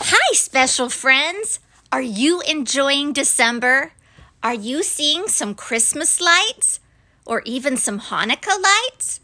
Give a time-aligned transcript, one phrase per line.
[0.00, 1.58] Hi, special friends.
[1.90, 3.92] Are you enjoying December?
[4.44, 6.78] Are you seeing some Christmas lights
[7.26, 9.18] or even some Hanukkah lights?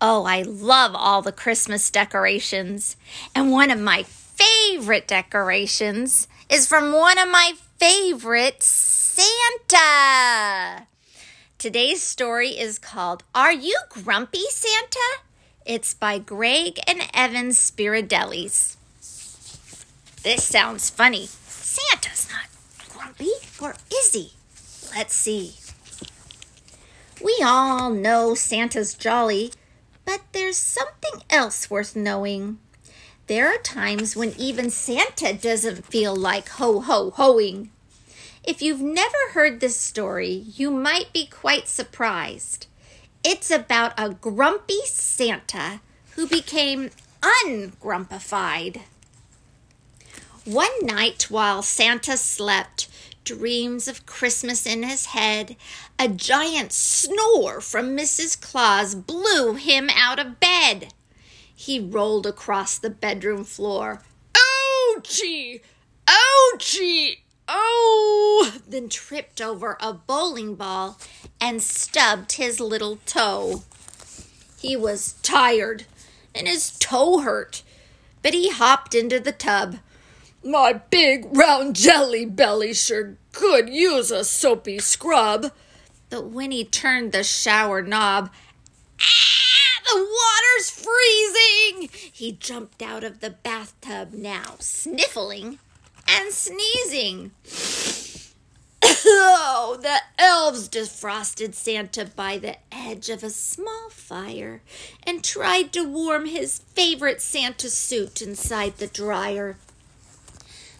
[0.00, 2.96] Oh, I love all the Christmas decorations.
[3.34, 9.26] And one of my favorite decorations is from one of my favorite Santa.
[11.58, 15.18] Today's story is called Are You Grumpy Santa?
[15.64, 18.76] It's by Gregg and Evan Spiridellis.
[20.22, 21.26] This sounds funny.
[21.46, 22.48] Santa's not
[22.88, 23.30] grumpy,
[23.60, 24.32] or is he?
[24.94, 25.54] Let's see.
[27.22, 29.52] We all know Santa's jolly,
[30.04, 32.58] but there's something else worth knowing.
[33.26, 37.70] There are times when even Santa doesn't feel like ho ho hoing.
[38.44, 42.68] If you've never heard this story, you might be quite surprised.
[43.24, 45.80] It's about a grumpy Santa
[46.14, 48.82] who became ungrumpified.
[50.46, 52.86] One night while Santa slept,
[53.24, 55.56] dreams of Christmas in his head,
[55.98, 58.40] a giant snore from Mrs.
[58.40, 60.94] Claus blew him out of bed.
[61.52, 64.02] He rolled across the bedroom floor.
[64.34, 65.62] Ouchie!
[66.06, 67.22] Ouchie!
[67.48, 68.52] Oh!
[68.68, 71.00] Then tripped over a bowling ball
[71.40, 73.64] and stubbed his little toe.
[74.60, 75.86] He was tired
[76.32, 77.64] and his toe hurt,
[78.22, 79.78] but he hopped into the tub.
[80.46, 85.50] My big round jelly belly sure could use a soapy scrub.
[86.08, 88.30] But when he turned the shower knob,
[89.00, 91.88] ah, the water's freezing!
[92.12, 95.58] He jumped out of the bathtub now, sniffling
[96.08, 97.32] and sneezing.
[98.84, 104.62] oh, the elves defrosted Santa by the edge of a small fire
[105.04, 109.56] and tried to warm his favorite Santa suit inside the dryer.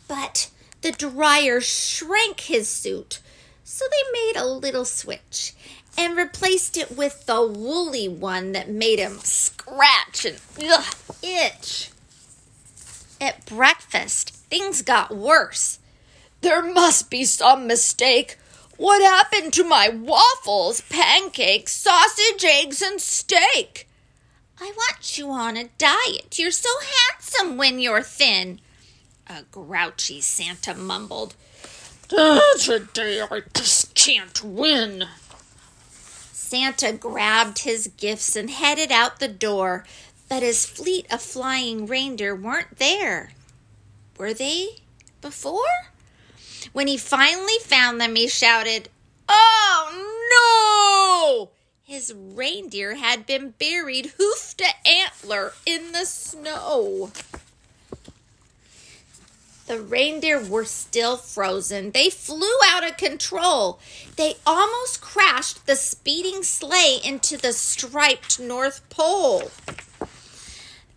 [0.09, 0.51] But
[0.83, 3.21] the dryer shrank his suit,
[3.65, 5.55] so they made a little switch
[5.99, 11.91] and replaced it with the woolly one that made him scratch and ugh, itch.
[13.21, 15.79] At breakfast, things got worse.
[16.43, 18.39] There must be some mistake.
[18.77, 23.89] What happened to my waffles, pancakes, sausage, eggs, and steak?
[24.61, 26.39] I want you on a diet.
[26.39, 26.69] You're so
[27.11, 28.61] handsome when you're thin.
[29.29, 31.35] A grouchy Santa mumbled.
[32.09, 35.05] Today I just can't win.
[36.33, 39.85] Santa grabbed his gifts and headed out the door,
[40.29, 43.33] but his fleet of flying reindeer weren't there.
[44.17, 44.77] Were they
[45.21, 45.91] before?
[46.73, 48.91] When he finally found them, he shouted,
[49.29, 49.91] Oh
[51.43, 51.51] no!
[51.83, 57.11] His reindeer had been buried hoof to antler in the snow.
[59.67, 61.91] The reindeer were still frozen.
[61.91, 63.81] They flew out of control.
[64.15, 69.51] They almost crashed the speeding sleigh into the striped North Pole.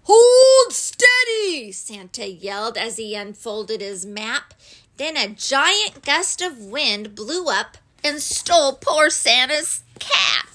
[0.04, 1.72] Hold steady!
[1.72, 4.54] Santa yelled as he unfolded his map.
[4.98, 10.48] Then a giant gust of wind blew up and stole poor Santa's cap.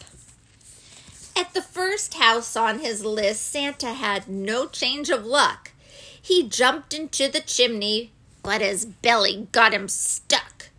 [1.37, 5.73] At the first house on his list, Santa had no change of luck.
[6.25, 8.11] He jumped into the chimney,
[8.43, 10.71] but his belly got him stuck.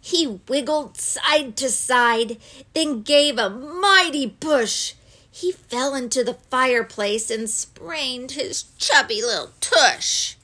[0.00, 2.38] He wiggled side to side,
[2.74, 4.94] then gave a mighty push.
[5.30, 10.34] He fell into the fireplace and sprained his chubby little tush.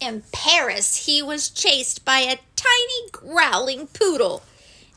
[0.00, 4.42] In Paris, he was chased by a tiny growling poodle.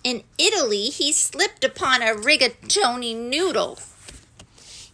[0.03, 3.77] In Italy, he slipped upon a rigatoni noodle.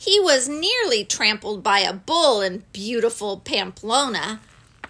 [0.03, 4.41] He was nearly trampled by a bull in beautiful Pamplona.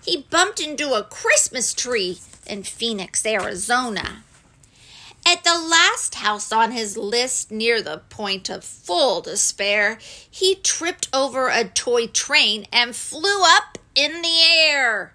[0.04, 4.24] He bumped into a Christmas tree in Phoenix, Arizona.
[5.24, 10.00] At the last house on his list, near the point of full despair,
[10.32, 15.14] he tripped over a toy train and flew up in the air.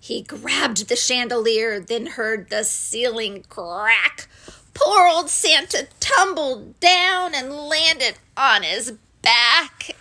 [0.00, 4.28] He grabbed the chandelier, then heard the ceiling crack.
[4.72, 8.94] Poor old Santa tumbled down and landed on his
[9.26, 9.96] back.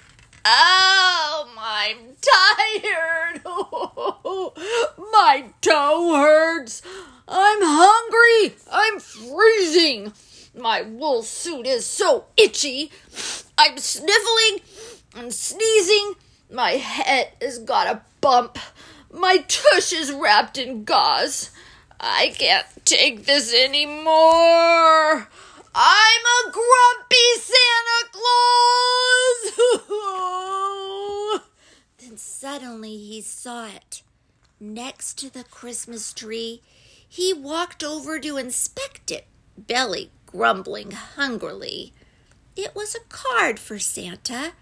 [0.45, 3.41] Oh, I'm tired.
[5.11, 6.83] my toe hurts.
[7.27, 8.55] I'm hungry.
[8.71, 10.13] I'm freezing.
[10.55, 12.91] My wool suit is so itchy.
[13.57, 14.59] I'm sniffling
[15.15, 16.13] and sneezing.
[16.51, 18.59] My head has got a bump.
[19.11, 21.49] My tush is wrapped in gauze.
[21.99, 25.29] I can't take this anymore.
[25.77, 29.41] I'm a grumpy Santa Claus.
[31.97, 34.01] then suddenly he saw it.
[34.57, 36.61] Next to the Christmas tree,
[37.05, 39.27] he walked over to inspect it,
[39.57, 41.91] belly grumbling hungrily.
[42.55, 44.53] It was a card for Santa.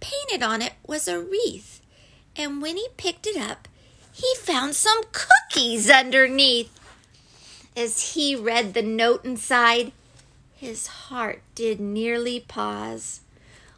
[0.00, 1.80] Painted on it was a wreath,
[2.34, 3.68] and when he picked it up,
[4.12, 6.76] he found some cookies underneath.
[7.76, 9.92] As he read the note inside,
[10.56, 13.20] his heart did nearly pause.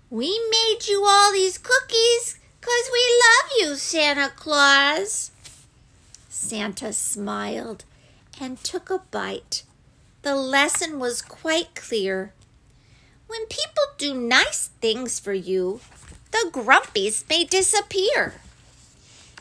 [0.08, 5.32] We made you all these cookies 'cause we love you, Santa Claus.
[6.30, 7.84] Santa smiled
[8.40, 9.64] and took a bite.
[10.22, 12.32] The lesson was quite clear.
[13.26, 15.80] When people do nice things for you,
[16.30, 18.40] the grumpies may disappear.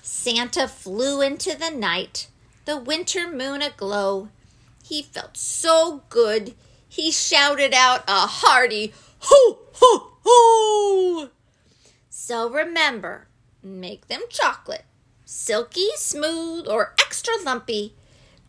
[0.02, 2.28] Santa flew into the night,
[2.66, 4.30] the winter moon aglow.
[4.84, 6.56] He felt so good,
[6.88, 11.30] he shouted out a hearty ho, ho, ho!
[12.10, 13.28] So remember,
[13.64, 14.86] make them chocolate,
[15.26, 17.94] silky, smooth, or extra lumpy.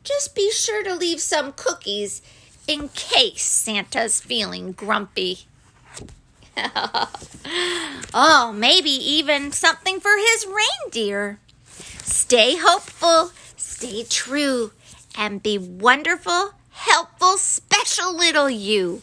[0.05, 2.23] Just be sure to leave some cookies
[2.67, 5.41] in case Santa's feeling grumpy.
[8.15, 11.39] oh, maybe even something for his reindeer.
[12.03, 14.73] Stay hopeful, stay true,
[15.17, 19.03] and be wonderful, helpful, special little you.